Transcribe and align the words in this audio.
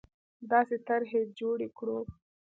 داسې 0.51 0.75
طرحې 0.87 1.21
جوړې 1.39 1.67
کړو 1.77 1.99